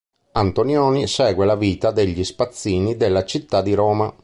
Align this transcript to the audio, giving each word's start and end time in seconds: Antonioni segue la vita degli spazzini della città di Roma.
Antonioni 0.31 1.05
segue 1.05 1.45
la 1.45 1.55
vita 1.55 1.91
degli 1.91 2.23
spazzini 2.23 2.97
della 2.97 3.23
città 3.23 3.61
di 3.61 3.75
Roma. 3.75 4.11